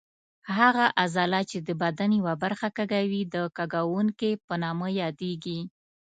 هغه 0.57 0.85
عضله 1.01 1.41
چې 1.49 1.57
د 1.67 1.69
بدن 1.81 2.09
یوه 2.19 2.33
برخه 2.43 2.67
کږوي 2.77 3.21
د 3.33 3.35
کږوونکې 3.57 4.31
په 4.47 4.53
نامه 4.63 4.87
یادېږي. 5.01 5.59